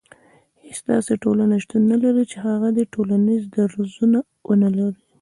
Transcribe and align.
هيڅ 0.63 0.77
داسي 0.87 1.13
ټولنه 1.23 1.55
شتون 1.63 1.81
نه 1.91 1.97
لري 2.03 2.23
چي 2.31 2.37
هغه 2.47 2.69
دي 2.77 2.83
ټولنيز 2.93 3.41
درځونه 3.57 4.19
ونلري 4.47 4.93